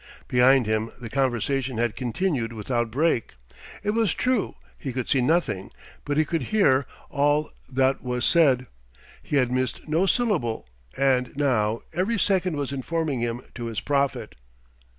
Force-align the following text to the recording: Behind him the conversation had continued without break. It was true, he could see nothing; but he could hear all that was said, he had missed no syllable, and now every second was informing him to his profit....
Behind 0.27 0.65
him 0.65 0.89
the 0.99 1.11
conversation 1.11 1.77
had 1.77 1.95
continued 1.95 2.53
without 2.53 2.89
break. 2.89 3.35
It 3.83 3.91
was 3.91 4.15
true, 4.15 4.55
he 4.75 4.91
could 4.93 5.07
see 5.07 5.21
nothing; 5.21 5.69
but 6.05 6.17
he 6.17 6.25
could 6.25 6.41
hear 6.41 6.87
all 7.11 7.51
that 7.71 8.01
was 8.01 8.25
said, 8.25 8.65
he 9.21 9.35
had 9.35 9.51
missed 9.51 9.87
no 9.87 10.07
syllable, 10.07 10.67
and 10.97 11.37
now 11.37 11.81
every 11.93 12.17
second 12.17 12.55
was 12.57 12.71
informing 12.73 13.19
him 13.19 13.41
to 13.53 13.65
his 13.65 13.79
profit.... 13.79 14.33